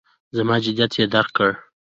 زما 0.35 0.55
جدیت 0.63 0.91
یې 0.99 1.05
درک 1.13 1.29
کړ. 1.37 1.51